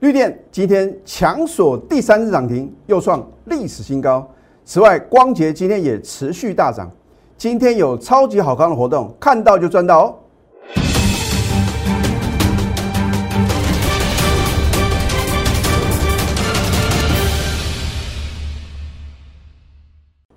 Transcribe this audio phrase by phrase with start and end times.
[0.00, 4.24] 绿电今天强锁第三日涨停，又创历史新高。
[4.64, 6.88] 此外，光捷今天也持续大涨。
[7.36, 10.14] 今天有超级好康的活动，看到就赚到哦！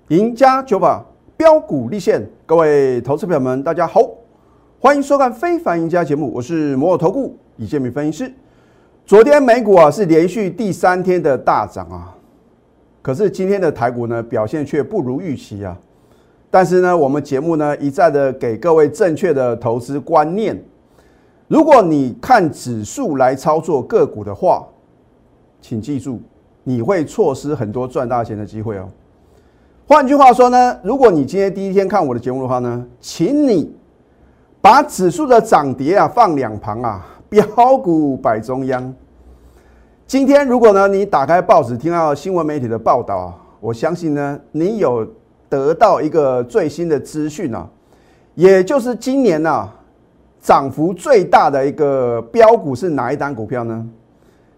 [0.08, 1.04] 赢家九法
[1.36, 4.00] 标股立现，各位投资朋友们，大家好，
[4.80, 8.34] 欢迎收看《非凡赢家》节目，我是摩尔投顾李建明分析师。
[9.04, 12.14] 昨天美股啊是连续第三天的大涨啊，
[13.02, 15.76] 可是今天的台股呢表现却不如预期啊。
[16.50, 20.62] 但是呢，我们节目呢一再的给各位正确的投资观念。
[21.48, 24.66] 如果你看指数来操作个股的话，
[25.60, 26.20] 请记住，
[26.62, 28.88] 你会错失很多赚大钱的机会哦。
[29.86, 33.74] 换句话说呢，如果你今天第一天看我的节目的话呢，请你
[34.60, 37.04] 把指数的涨跌啊放两旁啊。
[37.32, 38.94] 标股摆中央。
[40.06, 45.08] 今天如果呢，你打开报纸听到新闻媒体的报道啊，我相信呢，你有
[45.48, 47.66] 得到一个最新的资讯啊，
[48.34, 49.66] 也就是今年呢，
[50.42, 53.88] 涨幅最大的一个标股是哪一档股票呢？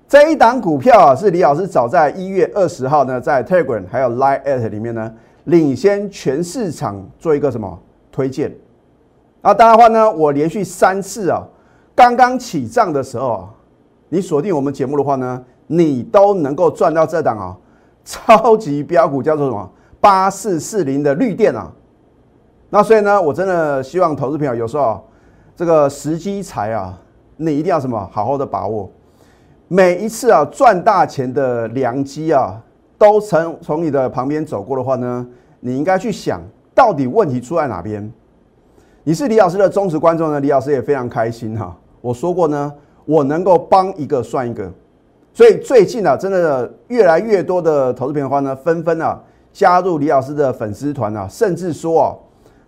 [0.09, 7.79] 这一档股票啊，是李老师早在一月二十号呢，在 Telegram 还有 Line at 里面呢，领先全市场做一个什么
[8.11, 8.53] 推荐？
[9.43, 11.47] 那当然话呢，我连续三次啊。
[11.95, 13.49] 刚刚起涨的时候啊，
[14.09, 17.57] 你锁定我们节目的话呢，你都能够赚到这档啊
[18.05, 21.73] 超级标股，叫做什么八四四零的绿电啊。
[22.71, 25.03] 那所以呢，我真的希望投资朋友有时候
[25.55, 26.99] 这个时机财啊，
[27.37, 28.91] 你一定要什么好好的把握。
[29.69, 32.61] 每一次啊赚大钱的良机啊，
[32.99, 35.25] 都从从你的旁边走过的话呢，
[35.61, 36.41] 你应该去想
[36.75, 38.13] 到底问题出在哪边。
[39.05, 41.75] 你是李老师的忠实观众呢，李老师也非常开心哈。
[42.05, 42.71] 我说过呢，
[43.07, 44.71] 我能够帮一个算一个，
[45.33, 49.19] 所以最近啊，真的越来越多的投资朋友话呢，纷纷啊
[49.55, 52.13] 加入李老师的粉丝团啊，甚至说啊，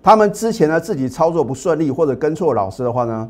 [0.02, 3.28] 他们之前呢自己操作不顺利或者跟错老师的话呢，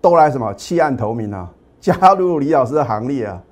[0.00, 1.50] 都来什么弃暗投明啊，
[1.80, 3.42] 加入李老师的行列啊。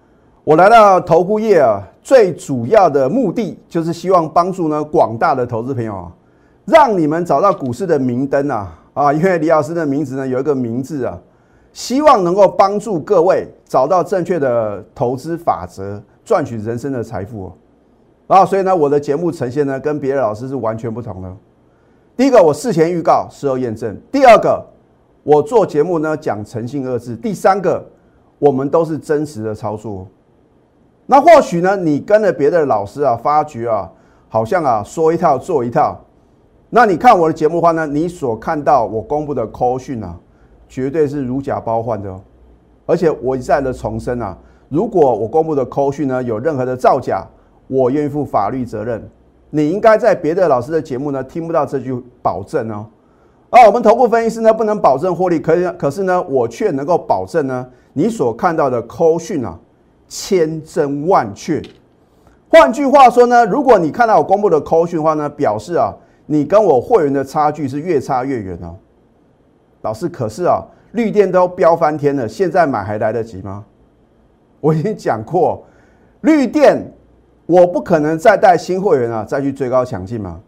[0.44, 6.12] 我来到投顾业啊，最主要的目的就是希望帮助呢广大的投资朋友啊，
[6.66, 11.18] 让你们找到股市的明灯啊啊，因为李老师的名字呢有一个名字啊。
[11.76, 17.52] 希望能够帮助各位找到正确的投资法则，赚取人生的财富
[18.28, 18.46] 啊！
[18.46, 21.30] 所以呢，我的节目呈现呢，跟别的老师是完全不同的。
[22.16, 24.64] 第一个，我事前预告，事后验证；第二个，
[25.22, 27.84] 我做节目呢讲诚信二字；第三个，
[28.38, 30.06] 我们都是真实的操作。
[31.04, 33.92] 那或许呢，你跟了别的老师啊，发觉啊，
[34.30, 36.00] 好像啊说一套做一套。
[36.70, 40.18] 那你看我的节目的话呢，你所看到我公布的 call 讯啊。
[40.68, 42.20] 绝对是如假包换的哦，
[42.86, 44.36] 而且我一再的重申啊，
[44.68, 47.24] 如果我公布的扣讯呢有任何的造假，
[47.68, 49.02] 我愿意负法律责任。
[49.50, 52.86] 你应该在别的老师的节目呢听不到这句保证哦。
[53.48, 59.58] 而我们头部分析师呢不能保证获利，可以，可是呢我却能够保证呢你所看到的扣讯啊
[60.08, 61.62] 千真万确。
[62.48, 65.94] 换句话说呢，如果你看到我公布的扣讯的话呢，表示啊
[66.26, 68.74] 你跟我会员的差距是越差越远哦。
[69.86, 70.60] 老师，可是啊，
[70.92, 73.64] 绿电都飙翻天了，现在买还来得及吗？
[74.58, 75.64] 我已经讲过，
[76.22, 76.92] 绿电
[77.46, 80.40] 我不可能再带新会员啊，再去追高抢进嘛。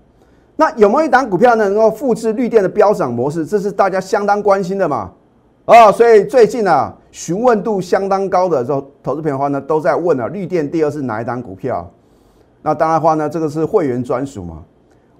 [0.56, 3.46] 那有没有一档股票呢，能够复制绿电的飙涨模式？
[3.46, 5.12] 这是大家相当关心的嘛。
[5.66, 11.88] 啊，所以最近啊，询问度相当高的投投资朋友的话呢，都在问啊，绿电第二是哪一档股票？
[12.60, 14.64] 那当然话呢，这个是会员专属嘛。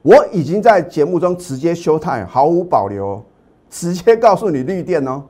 [0.03, 3.23] 我已经在节目中直接休态，毫无保留。
[3.71, 5.23] 直接告诉你绿电哦，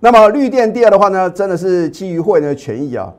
[0.00, 3.12] 那么绿电第二的话呢，真的是基于会员的权益啊。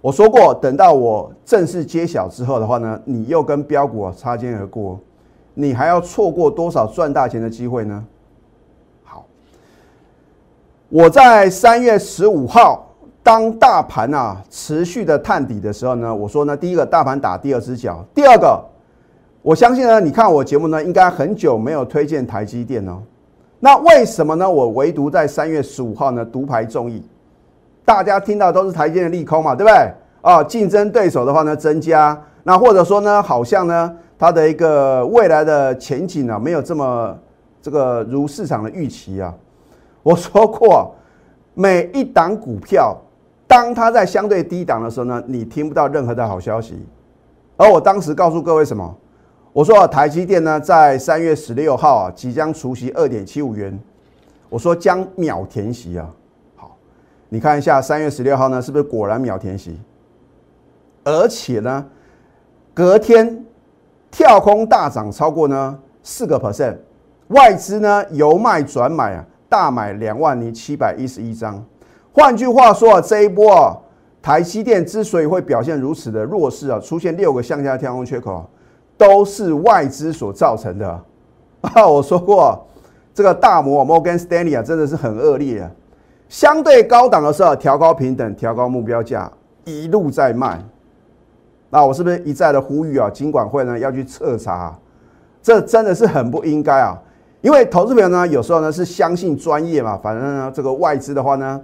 [0.00, 5.00] 我说过，等到我正式揭晓之后的话呢，你又跟标股啊擦肩而过，
[5.54, 8.04] 你还要错过多少赚大钱的机会呢？
[9.02, 9.24] 好，
[10.90, 18.62] 我在三月十五号，当大盘啊持续的探底的时候呢，我说呢，第一个大盘打第二只脚，第二个，
[19.40, 23.00] 我相信呢，你看我节目呢，应该很久没有推荐台积电哦。
[23.64, 24.48] 那为什么呢？
[24.48, 27.02] 我唯独在三月十五号呢独排众议，
[27.82, 29.90] 大家听到都是台积的利空嘛，对不对？
[30.20, 37.18] 啊，竞争对手的话呢增加，那或者说呢，好像呢它的一个未来的前景呢没有这么
[37.62, 39.34] 这个如市场的预期啊。
[40.02, 40.94] 我说过，
[41.54, 42.94] 每一档股票，
[43.46, 46.84] 当它在相对低档的时候呢，你听不到任何的好消息。
[47.56, 48.94] 而我当时告诉各位什么？
[49.54, 53.78] 我说台积电呢，在三月十六号啊，即将除息二点七五元。
[54.48, 56.10] 我说将秒填息啊。
[56.56, 56.76] 好，
[57.28, 59.78] 你看一下三月十六号呢，是不是果然秒填息？
[61.04, 61.86] 而且呢，
[62.74, 63.44] 隔天
[64.10, 66.76] 跳空大涨超过呢四个 percent，
[67.28, 71.64] 外资呢由卖转买啊，大买两万零七百一十一张。
[72.12, 73.78] 换句话说啊，这一波啊，
[74.20, 78.44] 台积电之所以会表现如此的弱势啊，出现六个向下跳空缺口，
[78.96, 80.88] 都是外资所造成的。
[81.62, 82.66] 啊，我说过，
[83.14, 85.70] 这个大摩 Morgan Stanley 啊，真的是很恶劣啊。
[86.28, 89.30] 相对高档的时候调高平等，调高目标价，
[89.64, 90.62] 一路在卖。
[91.70, 93.10] 那我是不是一再的呼吁啊？
[93.10, 94.76] 金管会呢要去彻查，
[95.42, 96.96] 这真的是很不应该啊！
[97.40, 101.60] 因为投资朋友呢有时候呢是相信专业嘛，反正呢这个外资的话呢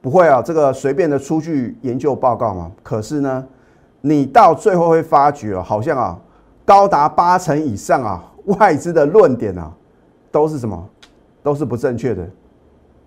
[0.00, 2.72] 不会啊，这个随便的出具研究报告嘛。
[2.82, 3.44] 可是呢，
[4.00, 6.18] 你到最后会发觉啊，好像啊
[6.64, 9.70] 高达八成以上啊外资的论点啊
[10.30, 10.88] 都是什么？
[11.42, 12.24] 都是不正确的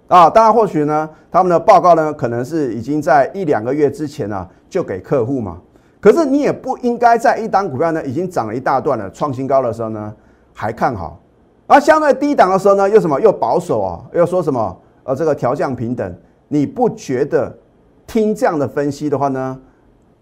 [0.10, 0.30] 啊！
[0.30, 5.58] 当然或许呢他们的报告呢可能是已经在一两个月之前呢就给客户嘛。
[6.02, 10.14] 可是你也不应该在一档股票呢已经涨了一大段了，创新高的时候呢
[10.54, 11.18] 还看好，
[11.66, 16.14] 而相对低档的时候呢又什么又保守啊，又说什么呃这个调降平等，
[16.50, 17.58] 你不觉得
[18.06, 19.58] 听这样的分析的话呢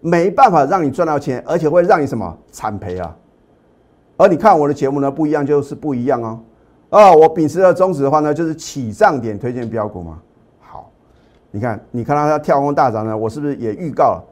[0.00, 3.14] 没办法让你赚到钱，而且会让你什么惨赔啊？
[4.16, 6.40] 而你看我的节目呢不一样就是不一样哦，
[6.90, 10.18] 啊我秉持的宗旨的话呢就是起涨点推荐标股嘛。
[10.60, 10.90] 好，
[11.50, 14.24] 你看你看到它跳空大涨呢，我是不是也预告了？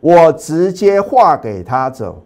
[0.00, 2.22] 我直接划给他走，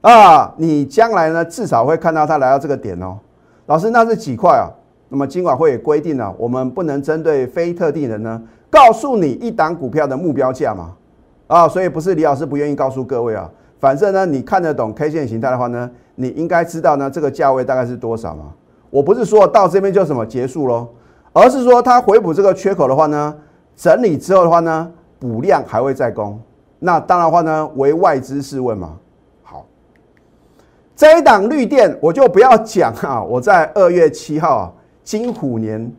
[0.00, 3.16] 啊，你将来呢至少会看到他来到这个点哦。
[3.66, 4.66] 老师，那是几块啊？
[5.08, 10.96] 那么金管会也规定了，我们不能针对非特定人呢，告诉你一档股票的目标价嘛。
[11.46, 13.48] 啊，所以不是李老师不愿意告诉各位啊，
[13.82, 18.52] 反正呢你看得懂 K 线形态的话呢，你应该知道呢这个价位大概是多少嘛。
[18.90, 20.86] 我不是说到这边就什么结束喽，
[21.32, 23.36] 而是说它回补这个缺口的话呢，
[23.74, 24.88] 整理之后的话呢，
[25.18, 26.40] 补量还会再攻。
[26.78, 28.96] 那当然话呢，为外资试问嘛。
[29.42, 29.66] 好，
[30.94, 33.20] 这一档绿电我就不要讲啊。
[33.20, 35.92] 我在二月七号啊，金虎年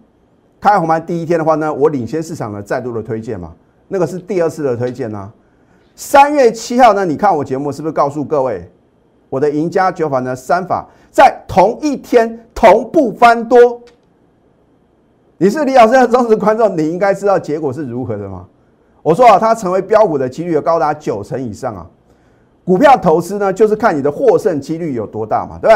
[0.62, 3.52] 开红盘第一天的话呢，我领先市场的再度的推荐嘛，
[3.90, 5.30] 那个是第二次的推荐呢。
[5.96, 8.68] 三月七号呢，你看我节目是不是告诉各位，
[9.30, 13.80] 我的赢家九法呢三法在同一天同步翻多？
[15.38, 18.46] 你是李老师的忠实观众，你应该知道结果是如何的吗？
[19.04, 21.86] 我说啊，它成为标股的几率有高达九成以上啊！
[22.64, 25.76] 股票投资呢，就是看你的获胜几率有多大嘛，对不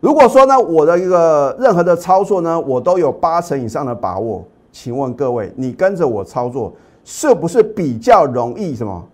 [0.00, 6.72] 如果说呢，我的一个任何的操作呢，我都有八成以上的把握，请问各位，你跟着我操作，
[7.04, 9.04] 是不是比较容易什么？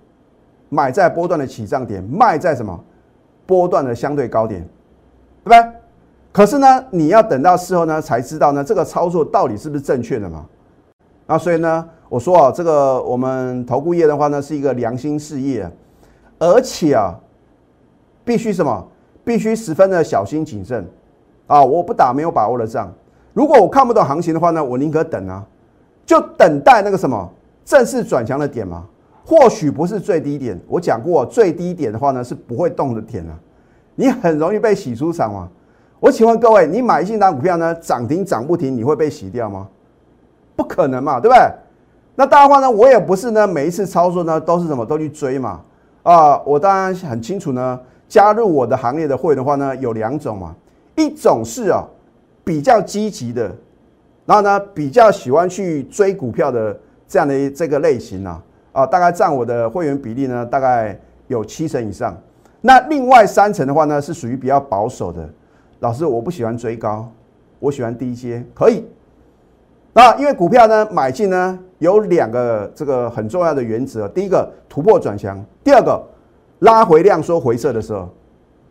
[0.69, 2.79] 买在波段的起涨点，卖在什么
[3.47, 4.61] 波段的相对高点，
[5.45, 5.73] 对不对？
[6.33, 10.45] 可是呢，你要等到事后呢，才知道呢，这个操作到底是不是正确的嘛？
[11.27, 11.89] 那所以呢？
[12.09, 15.69] 我说啊，这个我们投顾业的话呢，是一个良心事业，
[16.39, 17.19] 而且啊，
[18.25, 18.87] 必须什么？
[19.25, 20.87] 必须十分的小心谨慎
[21.49, 21.61] 啊！
[21.65, 22.93] 我不打没有把握的仗。
[23.33, 25.45] 如果我看不懂行情的话呢，我宁可等啊，
[26.05, 27.29] 就等待那个什么
[27.65, 28.85] 正式转强的点嘛。
[29.27, 33.37] 或许不是最低点，我讲过最低点的话呢是不会动的点啊。
[33.97, 35.49] 你很容易被洗出场嘛。
[35.99, 39.67] 我请问各位，你买进单股票呢，涨停涨不停，你会被洗掉吗？
[40.55, 41.43] 不可能嘛，对不对？
[42.15, 45.61] 那当然话呢，我也不是呢，每一次操作呢都是什么都去追嘛。
[46.05, 50.55] 啊，我当然很清楚呢，加入我的行业的会员的话呢，有两种嘛，
[50.95, 51.83] 一种是啊
[52.45, 53.51] 比较积极的，
[54.25, 58.41] 然后呢比较喜欢去追股票的这样的这个类型啊，
[58.77, 62.15] 啊，大概占我的会员比例呢，大概有七成以上。
[62.61, 65.27] 那另外三成的话呢，是属于比较保守的。
[65.81, 67.11] 老师，我不喜欢追高，
[67.59, 68.85] 我喜欢低阶，可以。
[69.95, 76.03] 那因为股票呢买进呢有两个这个很重要的原则，第一个突破转强，第二个
[76.59, 78.07] 拉回量缩回撤的时候，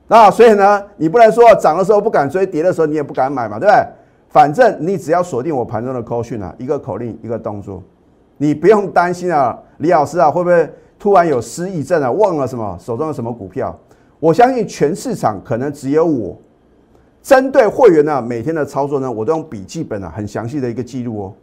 [0.08, 3.84] 那所以呢你不能说涨的时候不敢追，跌的时候你也不敢买嘛，对不对？
[4.30, 7.82] 反正你只要锁定我盘中的口讯啊，一个口令一个动作，
[8.38, 13.78] 你不用担心啊，李老师啊会不会突然有失忆症啊，忘了什么手中的什么股票？
[14.20, 16.38] 我相信全市场可能只有我。
[17.22, 21.34] 针对会员呢，每天的操作呢，我都用笔记本啊，很详细的一个记录哦。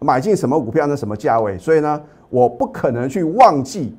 [0.00, 0.96] 买进什么股票呢？
[0.96, 1.56] 什么价位？
[1.56, 3.96] 所以呢，我不可能去忘记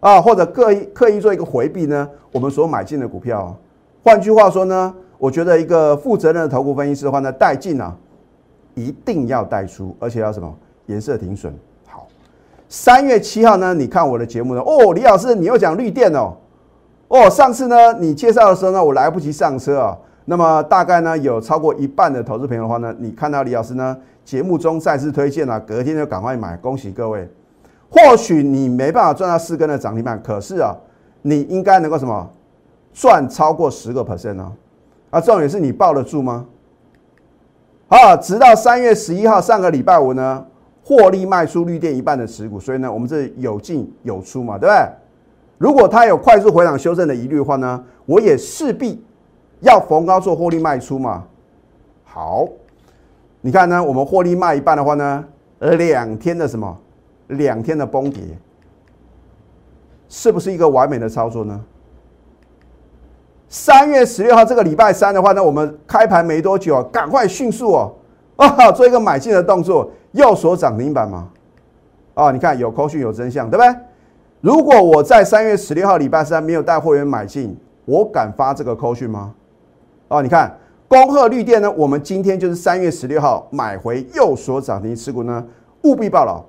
[0.00, 2.08] 啊，或者刻意刻意做一个回避呢。
[2.32, 3.54] 我们所买进的股票，
[4.02, 7.96] 换句话说呢，我觉得一个负责任的投顾分析师的话呢，带进啊，
[8.74, 10.52] 一定要带出，而且要什么
[10.86, 11.54] 颜色停损。
[12.72, 16.32] 三月七号呢，你看我的节目呢，哦，李老师你又讲绿电哦，
[17.08, 19.98] 哦，上次呢你介绍的时候呢，我来不及上车啊。
[20.24, 27.28] 那么大概呢有超过一半的投资朋友的话呢，你看到李老师呢节目中再次推荐了，隔天就赶快买，恭喜各位。
[27.90, 30.74] 或许你没办法赚到四根的涨停板，可是啊，
[31.20, 32.30] 你应该能够什么
[32.94, 34.50] 赚超过十个 percent 呢？
[35.10, 36.46] 啊，重点是你抱得住吗？
[37.88, 40.46] 啊，直到三月十一号上个礼拜五呢，
[40.84, 44.88] 获利卖出绿电一半的持股，所以呢，我们这有进有出嘛，对不对？
[45.58, 49.04] 如果它有快速回档修正的疑虑的话呢，我也势必
[49.60, 51.24] 要逢高做获利卖出嘛。
[52.04, 52.48] 好，
[53.40, 55.24] 你看呢，我们获利卖一半的话呢，
[55.60, 56.76] 两天的什么？
[57.28, 58.20] 两天的崩跌，
[60.08, 61.58] 是不是一个完美的操作呢？
[63.48, 67.94] 三月十六号这个礼拜三的话呢，我们开盘没多久，赶快迅速哦
[68.36, 71.28] 啊，做一个买进的动作，又锁涨停板嘛。
[72.14, 73.74] 啊，你看有扣讯有真相，对不对？
[74.40, 79.32] 如果我在三月十六号礼拜三没有带会员买进，我敢发这个扣讯吗？
[80.08, 85.46] 啊，你看恭贺绿电呢，我们今天就是三月十六号买回右所涨停持股呢，
[85.84, 86.44] 务必报牢。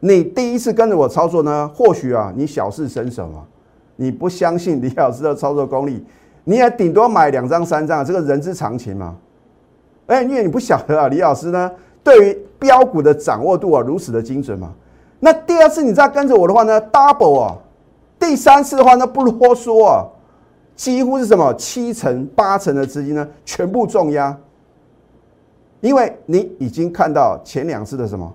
[0.00, 3.44] 你第一次跟着我操作呢，或许啊，你小试身手嘛，
[3.96, 6.04] 你不相信李老师的操作功力，
[6.44, 9.16] 你也顶多买两张三张，这个人之常情嘛。
[10.06, 11.70] 哎，因为你不晓得啊，李老师呢，
[12.02, 14.72] 对于标股的掌握度啊，如此的精准嘛。
[15.18, 17.56] 那第二次你再跟着我的话呢，double 啊，
[18.18, 20.06] 第三次的话呢，不啰嗦啊，
[20.74, 24.36] 几乎是什么七成八成的资金呢，全部重压，
[25.80, 28.32] 因为你已经看到前两次的什么。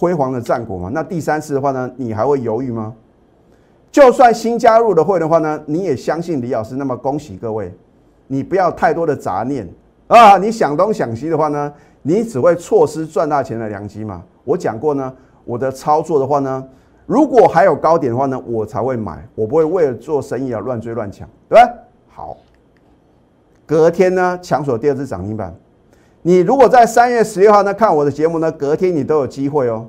[0.00, 2.94] 辉煌的战果嘛，那第三次的话呢，你还会犹豫吗？
[3.90, 7.74] 就算新加入的会的话呢，你也相信李老师，那么恭喜各位，
[8.28, 9.68] 你不要太多的杂念
[10.06, 10.38] 啊！
[10.38, 11.74] 你想东想西的话呢，
[12.08, 14.22] 你只会错失赚大钱的良机嘛。
[14.42, 15.12] 我讲过呢，
[15.44, 16.66] 我的操作的话呢，
[17.04, 21.70] 如果还有高点的话呢，我才会买，我不会为了做生意而乱追乱抢，对吧？
[22.08, 22.38] 好，
[23.66, 25.54] 隔天呢，抢锁第二次涨停板。
[26.22, 29.86] 你如果在三月十六号呢看我的节目呢，隔天你都有机会哦。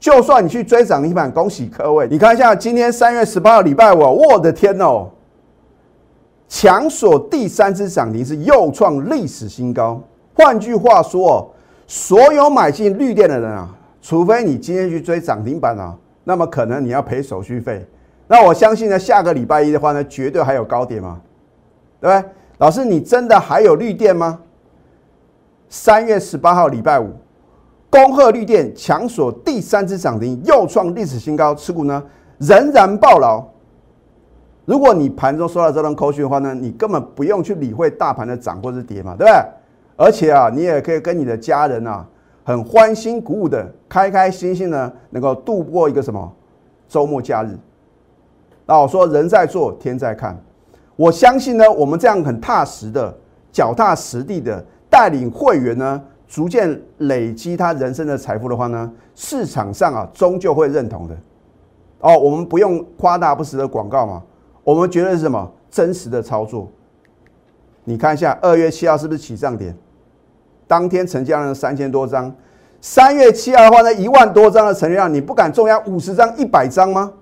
[0.00, 2.08] 就算你去追涨停板，恭喜各位！
[2.10, 5.10] 你看一下今天三月十八号礼拜五，我的天哦，
[6.48, 10.02] 强锁第三只涨停是又创历史新高。
[10.42, 11.54] 换句话说，
[11.86, 13.68] 所有买进绿电的人啊，
[14.00, 17.86] 除非你今天去追涨停板啊，那么可能你要赔手续费。
[18.26, 21.20] 那我相信呢，下个礼拜一的话呢，绝对还有高点嘛，
[22.00, 22.30] 对不对？
[22.58, 24.40] 老师，你真的还有绿电吗？
[25.68, 27.10] 三月十八号礼拜五，
[27.88, 32.02] 恭贺绿电强锁第三只涨停，又创历史新高，持股呢
[32.38, 33.44] 仍然爆牢。
[34.64, 39.44] 如果你盘中收到这段口讯的话呢，你根本不用去理会大盘的涨或是跌嘛，对不对？
[40.02, 42.04] 而且啊，你也可以跟你的家人啊，
[42.42, 46.32] 很欢欣鼓舞的，开开心心的，能够度过一个什么
[46.88, 47.56] 周末假日。
[48.66, 50.36] 那我说人在做天在看，
[50.96, 53.16] 我相信呢，我们这样很踏实的、
[53.52, 54.64] 脚踏实地的。
[54.90, 61.16] 带领会员呢，逐渐累积他人生的财富的话呢，市场上啊，终究会认同的。
[62.00, 64.20] 哦，我们不用夸大不实的广告嘛，
[64.64, 66.68] 我们觉得是什么真实的操作？
[67.84, 69.72] 你看一下二月七号是不是起涨点？
[70.72, 72.34] 当天成交量三千多张，
[72.80, 77.12] 三月七号的话呢，一万多张的成交量，你不敢重压五十张、一百张吗？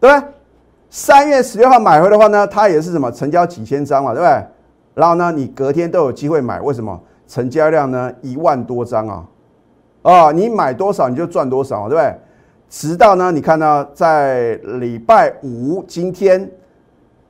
[0.00, 0.28] 对不对？
[0.88, 4.42] 三月十六号买回的话呢，它也是什么成交几千张嘛，对不对？
[4.94, 6.98] 然后呢，你隔天都有机会买，为什么？
[7.28, 9.26] 成交量呢一万多张啊，
[10.00, 12.14] 啊，你买多少你就赚多少，对不对？
[12.70, 16.50] 直到呢，你看到在礼拜五今天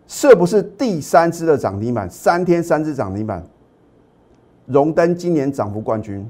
[0.07, 2.09] 是不是第三支的涨停板？
[2.09, 3.43] 三天三支涨停板，
[4.67, 6.29] 荣登今年涨幅冠军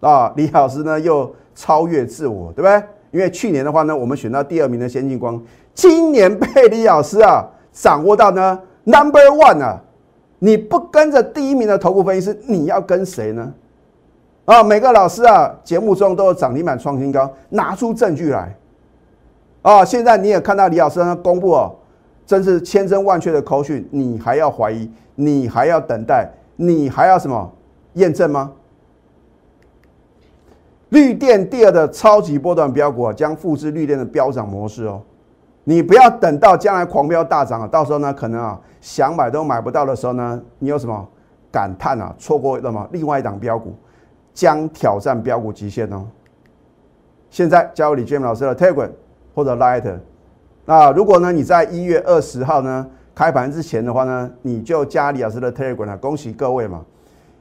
[0.00, 0.32] 啊！
[0.36, 2.82] 李老师呢又超越自我，对不对？
[3.12, 5.40] 因为去年的话呢，我们选到第二名的先进光，
[5.74, 9.82] 今年被李老师啊掌握到呢 number one 啊！
[10.38, 13.52] 你不跟着第一名的头部分析师，你要跟谁呢？
[14.44, 18.54] 啊，每个老师啊，节目中都有涨停板创新高，拿出证据来。
[19.62, 21.74] 啊，现在你也看到李老师呢公布哦，
[22.26, 24.88] 真是千真万确的口讯，你还要怀疑？
[25.14, 26.30] 你还要等待？
[26.56, 27.52] 你还要什么
[27.94, 28.52] 验证吗？
[30.90, 35.02] 绿电第二的超级波段标股啊，将复制绿电的飙涨模式哦。
[35.64, 41.06] 你不要等到将来狂飙大涨啊，到时候呢，可能啊想买都买不到的时候呢，你有什么
[41.50, 42.14] 感叹啊？
[42.18, 42.88] 错过了吗？
[42.92, 43.74] 另外一档标股
[44.32, 46.06] 将挑战标股极限哦。
[47.30, 48.90] 现在加入李建明老师的 Telegram
[49.34, 49.98] 或者 Light，
[50.64, 52.86] 那如果呢你在一月二十号呢
[53.16, 56.84] 开盘之前的话呢，你就加李老师的 Telegram 啊，恭喜各位嘛，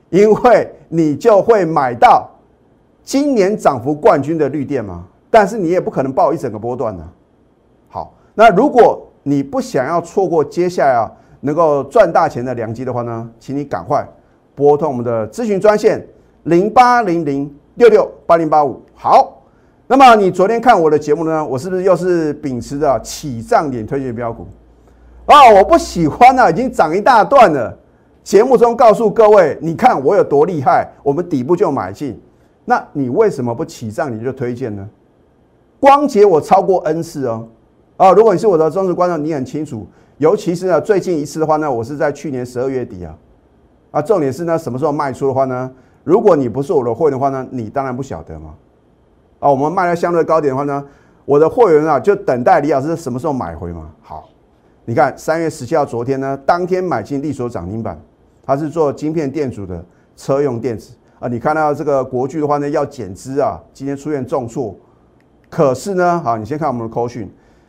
[0.09, 2.29] 因为你就会买到
[3.03, 7.05] 今年涨幅冠军的绿电嘛，但是你也不可能报一整个波段呢。
[8.37, 14.05] 那如果你不想要错过接下来啊能够赚大钱的良机的话呢，请你赶快
[14.53, 16.05] 拨通我们的咨询专线
[16.43, 18.81] 零八零零六六八零八五。
[18.93, 19.41] 好，
[19.87, 24.47] 那么你昨天看我的节目呢，我是不是又是秉持着起涨点推荐标股？
[25.25, 27.77] 啊，我不喜欢啊，已经涨一大段了。
[28.23, 32.19] 节目中告诉各位，你看我有多厉害，我们底部就买进。
[32.65, 34.87] 那你为什么不起账你就推荐呢？
[35.79, 37.47] 光捷我超过 N 次哦。
[37.97, 39.87] 啊，如果你是我的忠实观众，你很清楚。
[40.17, 43.15] 尤其是呢，最近一次的话呢，我是在去年十二月底啊。
[43.91, 45.71] 啊，重点是呢，什么时候卖出的话呢？
[46.03, 48.53] 如果你不是我的会员的话呢，你当然不晓得嘛。
[49.39, 50.83] 啊，我们卖了相对高点的话呢，
[51.25, 53.89] 我的会员啊就等待李老师什么时候买回嘛。
[54.01, 54.29] 好，
[54.87, 57.99] 你看三月十七号昨天呢，当天买进利索涨停板，
[58.43, 59.83] 它是做晶片电阻的
[60.15, 61.27] 车用电子啊。
[61.27, 64.75] 你看到这个国巨的话呢要减资啊，今天出现重挫。
[65.49, 67.27] 可是呢，好，你先看我们的扣讯，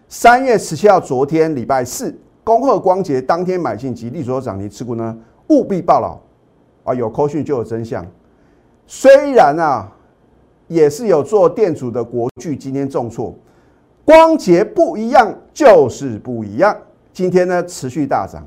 [0.09, 5.17] 三月十七号昨天礼拜四，恭贺光捷当天买进及利索涨停持股呢，
[5.49, 6.19] 务必报牢
[6.85, 6.95] 啊！
[6.95, 8.07] 有扣讯就有真相。
[8.87, 9.91] 虽然啊，
[10.69, 13.35] 也是有做电阻的国巨今天重挫，
[14.05, 16.77] 光捷不一样就是不一样。
[17.17, 18.47] 今天呢持续大涨，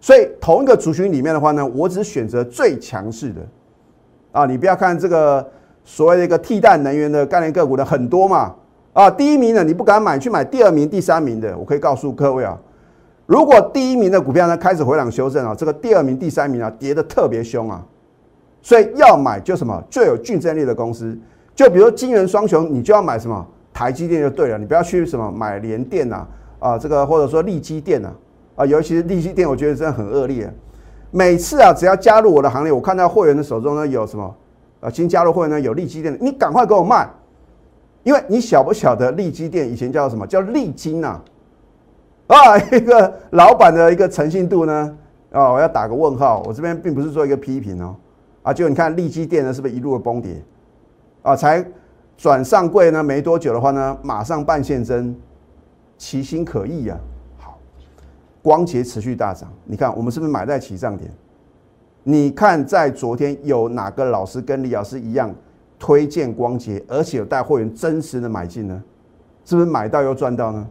[0.00, 3.40] 所以同一个族群里面的话呢，我只选择最强势的
[4.32, 4.44] 啊！
[4.46, 5.48] 你不要看这个
[5.84, 8.52] 所谓的一个替代能源的概念个股的很多嘛。
[8.94, 11.56] 啊，第一名的你不敢买，去买第二名、第三名的。
[11.56, 12.58] 我可以告诉各位啊，
[13.26, 17.80] 如果第一名的股票呢开始回档修正啊，这个第二名、第三名啊跌得特别凶啊，
[18.60, 21.16] 所以要买就什么最有竞争力的公司，
[21.54, 26.26] 就比如金元双雄，你就要买什么台积电就对了，你不要去什么买联电啊，
[26.60, 28.12] 啊这个或者说利基店呐
[28.54, 30.48] 啊，尤其是利基店，我觉得真的很恶劣。
[31.10, 34.32] 每次啊，只要加入我的行列，我看到会员的手中呢有什么
[34.78, 37.10] 啊，新加入会员呢有利基店，你赶快给我卖。
[38.02, 41.20] 因为你晓不晓得利基店以前叫什么叫利金呐？
[42.28, 44.96] 啊，一个老板的一个诚信度呢？
[45.32, 46.42] 啊，我要打个问号。
[46.46, 47.94] 我这边并不是做一个批评哦。
[48.42, 50.42] 啊，就你看利基店呢，是不是一路的崩跌？
[51.22, 51.62] 啊，才
[52.16, 55.14] 转上柜呢没多久的话呢，马上半现真，
[56.00, 56.98] 其心可疑呀。
[57.36, 57.58] 好，
[58.40, 61.10] 光捷持续大涨，你看我们是不是买在起涨点？
[62.02, 65.30] 你看在昨天有哪个老师跟李老师一样？
[65.78, 68.82] 推荐光捷，而且有带会员真实的买进呢，
[69.44, 70.66] 是不是买到又赚到呢？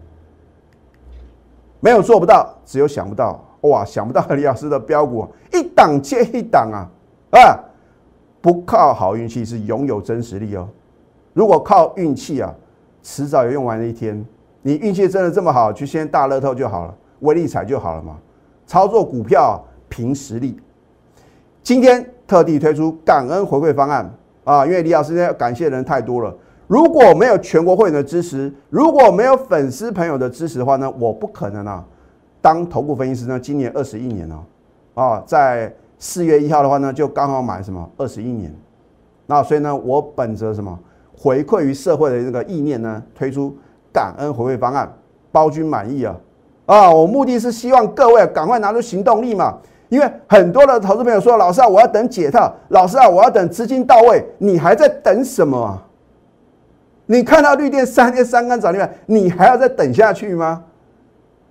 [1.80, 3.40] 没有做不到，只有想不到。
[3.62, 6.90] 哇，想不到李老师的标股一档接一档啊！
[7.38, 7.60] 啊，
[8.42, 10.68] 不靠好运气是拥有真实力哦。
[11.34, 12.52] 如果靠运气啊，
[13.04, 14.26] 迟早有用完的一天。
[14.62, 18.18] 你运气真的这么好，去先大乐透就好了，威力彩就好了嘛。
[18.68, 20.60] 操作股票凭实力。
[21.64, 24.14] 今天特地推出感恩回馈方案。
[24.46, 26.36] 啊，因为李老师要感谢的人太多了。
[26.66, 31.86] 如果没有全国会员的支持，如果没有粉丝朋友的支持的话呢，我不可能啊
[32.42, 33.40] 当头部分析师呢。
[33.40, 34.44] 今年二十一年了，
[34.96, 38.52] 啊，在四月一号的话呢，就刚好满什么二十一年。
[39.28, 40.80] 那所以呢，我本着什么
[41.16, 43.56] 回馈于社会的这个意念呢，推出
[43.94, 44.92] 感恩回馈方案，
[45.32, 46.16] 包君满意啊！
[46.66, 49.58] 啊，我目的是希望各位赶快拿出行动力嘛。
[49.90, 52.54] 因为很多的投资朋友说：“老师啊，我要等解套。
[52.68, 54.24] 老师啊，我要等资金到位。
[54.38, 55.84] 你还在等什么啊？
[57.08, 60.64] 你看到绿电三天三根涨停板，你还要再等下去吗？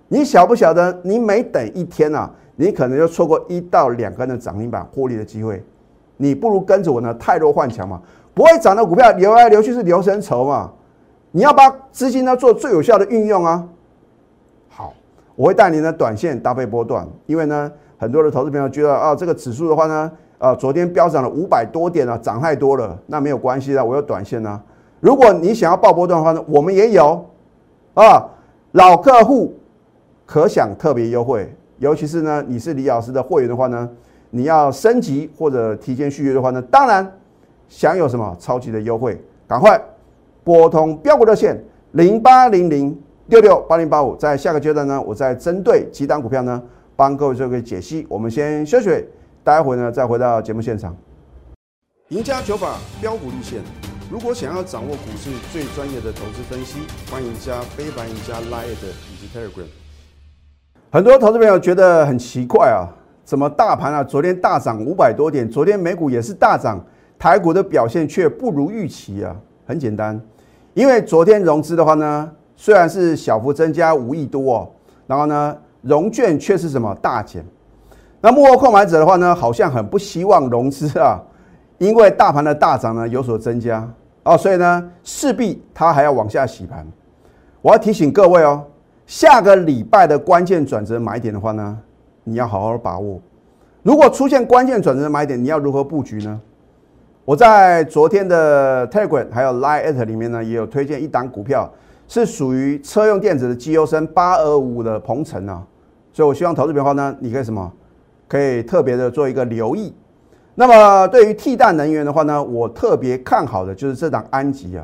[0.07, 1.01] 你晓不晓得？
[1.03, 5.61] 你每等一天啊，你可能就错过一到两根的涨停板获利的机会。
[6.15, 8.01] 你不如跟着我呢，太弱换强嘛。
[8.33, 10.71] 不会涨的股票流来流去是流神筹嘛。
[11.31, 13.67] 你要把资金呢做最有效的运用啊。
[14.69, 14.93] 好，
[15.35, 17.71] 我会带你呢短线搭配波段，因为呢。
[18.01, 24.57] 很多的投资朋友觉得啊，这个指数的话呢，啊，昨天飙涨了五百多点啊，涨太多了，那没有关系的，我有短线呢。
[25.01, 27.25] 如果你想要报波段的话呢，我们也有
[27.95, 28.25] 啊，
[28.71, 29.53] 老客户
[30.25, 33.89] 可享特别优惠，尤其是呢，你是李老师的会员的话呢，
[34.29, 37.05] 你要升级或者提前续约的话呢，当然
[37.67, 39.77] 享有什么超级的优惠，赶快
[40.49, 46.59] 拨通标股热线零八零零六六八零八五，在下个阶段呢，我再针对几档股票呢。
[46.95, 49.05] 帮各位做个解析，我们先休息，
[49.43, 50.97] 待会呢再回到节目现场。
[52.07, 53.61] 赢家九法标股立线，
[54.11, 56.79] 如果想要掌握股市最专业的投资分析，
[57.11, 59.67] 欢迎加非凡、赢家 Line 以及 Telegram。
[60.91, 62.89] 很多投资朋友觉得很奇怪啊，
[63.23, 66.83] 怎么大盘啊昨天大涨五百多点，昨天美股也是大涨，
[67.19, 69.35] 台股的表现却不如预期啊？
[69.65, 70.19] 很简单，
[70.73, 74.69] 因为昨天融资的话呢，虽然是小幅增加五亿多哦，
[75.07, 75.57] 然后呢。
[75.81, 77.41] 融券却是什么大减？
[78.19, 81.17] 那幕后购买者的话呢，好像很不希望融资啊，
[81.77, 83.89] 因为大盘的大涨呢有所增加
[84.23, 86.85] 哦，所以呢势必它还要往下洗盘。
[87.61, 88.61] 我要提醒各位哦，
[89.07, 91.77] 下个礼拜的关键转折买点的话呢，
[92.25, 93.17] 你要好好把握。
[93.81, 96.41] 如果出现关键转折的买点，你要如何布局呢？
[97.29, 101.71] 我在昨天的 Telegram 还有 Line 里面呢，也有推荐一档股票，
[102.07, 105.63] 是属于车用电子的绩优生八二五的鹏程啊。
[106.11, 107.71] 所以我希望投资的话呢，你可以什么，
[108.27, 109.93] 可以特别的做一个留意。
[110.55, 114.83] 那么对于替代能源的话呢，我特别看好的就是这档安吉啊，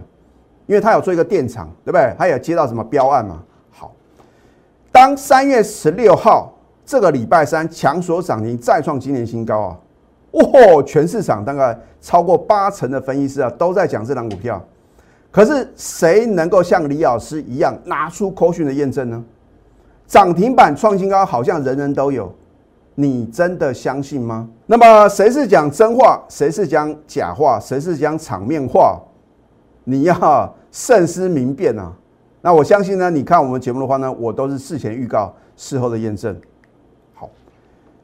[0.67, 2.13] 因为它有做一个电厂，对不对？
[2.15, 3.41] 它有接到什么标案嘛？
[3.71, 3.91] 好，
[4.91, 6.53] 当三月十六号
[6.85, 9.79] 这个礼拜三强所涨停再创今年新高啊！
[10.35, 14.63] 哇，全市场大概超过八成的分析师啊，都在讲这档股票。
[15.31, 19.23] 可是谁能够像李老师一样拿出科讯的验证呢？
[20.07, 22.33] 涨停板创新高，好像人人都有，
[22.95, 24.47] 你真的相信吗？
[24.65, 29.01] 那么谁是讲真话，谁是讲假话，谁是讲场面话？
[29.83, 31.91] 你要慎思明辨啊！
[32.41, 36.35] 那我相信呢，你看我们节目的话呢，我都是事前预告，事后的验证。
[37.13, 37.29] 好，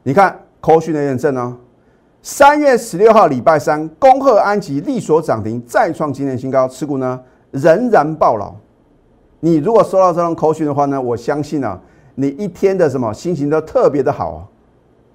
[0.04, 1.58] 你看科讯的验证呢？
[2.24, 8.54] 三月十六号礼拜三，恭贺安吉利所涨停，再创今年新高，持股呢仍然爆牢。
[9.40, 11.82] 你如果收到这种口讯的话呢，我相信啊，
[12.14, 14.46] 你一天的什么心情都特别的好啊，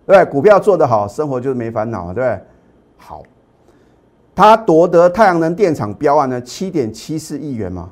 [0.05, 2.41] 对股票做得好，生活就是没烦恼啊，对不对？
[2.97, 3.23] 好，
[4.35, 7.89] 他夺得太阳能电厂标案呢，七点七四亿元嘛。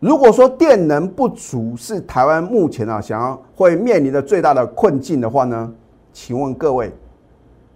[0.00, 5.72] 如果说电能不足是台湾目前啊想要会面临的最大的困境的话呢，
[6.12, 6.92] 请问各位？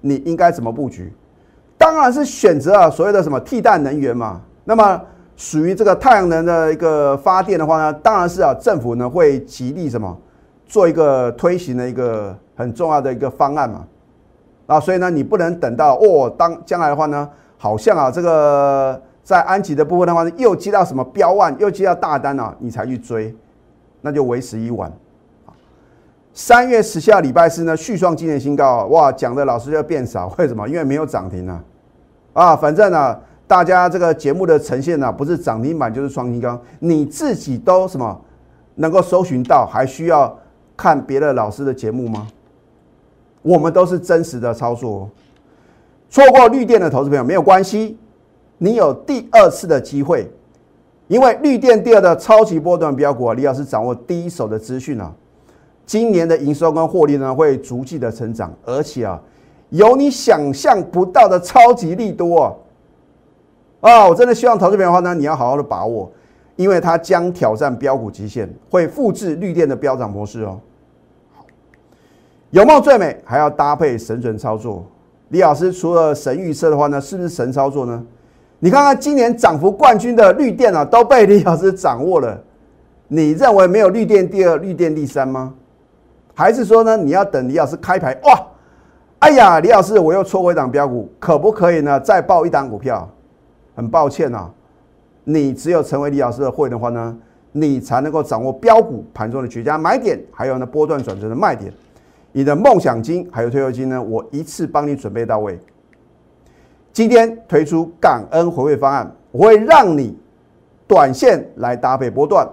[0.03, 1.11] 你应该怎么布局？
[1.79, 4.43] 当然是选择啊所谓的什么替代能源嘛。
[4.65, 5.01] 那么
[5.37, 10.17] 属于这个太阳能的一个发电的话呢，当然是啊政府呢会极力什么
[10.67, 13.85] 做一个推行的一个很重要的一个方案嘛。
[14.67, 23.35] 啊，所以呢你不能等到哦当将来的话呢，好像啊这个在安吉的部分的话呢又接到什么标案，又接到大单啊，你才去追，
[24.01, 24.93] 那就为时已晚。
[26.35, 29.12] 三月十下礼拜四呢，续创今年新高哇！
[29.12, 30.66] 讲的老师就变少，为什么？
[30.66, 31.64] 因为没有涨停啊！
[32.33, 38.18] 啊，反正呢，大家这个节目的呈现呢，不是涨停板就是创新高，你自己都什么
[38.77, 40.35] 能够搜寻到，还需要
[40.75, 42.27] 看别的老师的节目吗？
[43.42, 45.11] 我们都是真实的操作，
[46.09, 47.99] 错过绿电的投资朋友没有关系，
[48.57, 50.33] 你有第二次的机会，
[51.09, 55.12] 因为绿电第二的超级波段标股啊，李老师掌握第一手的资讯啊。
[55.85, 59.21] 今年的营收跟获利呢，会逐季的成长，而且啊，
[59.71, 62.55] 有你想象不到的超级利多啊！
[63.90, 66.11] 啊，我真的希望投资朋友的话呢，你要好好的把握，
[66.57, 70.59] 因为它将挑战标股极限，会复制绿电的飙涨模式哦。
[72.51, 74.87] 有貌最美，还要搭配神准操作。
[75.31, 78.05] 李老师除了神预测的话呢，是不是神操作呢？
[78.61, 82.40] 你看看今年涨幅冠军的绿电啊，都被李老师掌握了。
[83.09, 85.55] 你认为没有绿电第二、绿电第三吗？
[86.35, 88.47] 还是说呢，你要等李老师开牌哇？
[89.18, 92.01] 哎呀，李老师，我又错过一档标股，可不可以呢？
[92.01, 93.09] 再报一档股票？
[93.77, 94.51] 很抱歉啊，
[95.25, 97.16] 你只有成为李老师的会员的话呢，
[97.53, 101.73] 你才能够掌握标股盘中的绝佳买点，还有呢波段转折的卖点。
[102.33, 105.59] 你的梦想金还有退休金呢，我一次帮你准备到位。
[106.92, 110.18] 今天推出感恩回馈方案，我会让你
[110.88, 112.49] 短线来搭配波段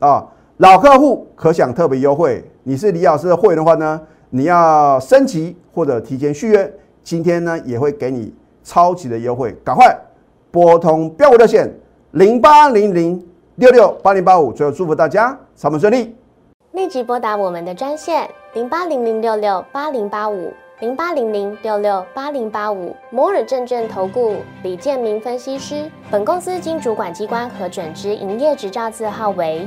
[0.00, 2.44] 啊，老客户可享特别优惠。
[2.68, 6.70] 你是李老师的会员的话呢，你要升级或者提前续约，
[7.02, 8.30] 今天呢也会给你
[8.62, 9.96] 超级的优惠，赶快
[10.50, 11.66] 拨通标股热线
[12.10, 16.14] 零八零零六六八零八五，最后祝福大家上门顺利，
[16.72, 29.66] 立即拨打我们的专线零八零零六六八零八五零八零零六六八零八五摩尔证券投顾李建明分析师，本公司经主管机关核准之营业执照字号为。